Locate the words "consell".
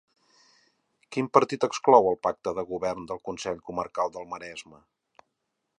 3.29-3.61